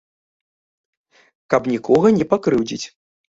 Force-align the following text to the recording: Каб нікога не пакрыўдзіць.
Каб 1.55 1.69
нікога 1.73 2.07
не 2.17 2.25
пакрыўдзіць. 2.33 2.83